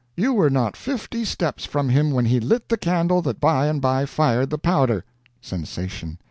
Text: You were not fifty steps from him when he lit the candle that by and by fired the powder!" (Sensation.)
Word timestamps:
You 0.17 0.33
were 0.33 0.49
not 0.49 0.75
fifty 0.75 1.23
steps 1.23 1.63
from 1.63 1.89
him 1.89 2.09
when 2.09 2.25
he 2.25 2.39
lit 2.39 2.69
the 2.69 2.75
candle 2.77 3.21
that 3.21 3.39
by 3.39 3.67
and 3.67 3.79
by 3.79 4.07
fired 4.07 4.49
the 4.49 4.57
powder!" 4.57 5.05
(Sensation.) 5.41 6.17